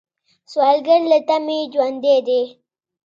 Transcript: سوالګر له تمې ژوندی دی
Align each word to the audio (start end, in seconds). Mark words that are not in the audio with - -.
سوالګر 0.51 1.01
له 1.11 1.19
تمې 1.27 1.59
ژوندی 1.73 2.17
دی 2.27 2.41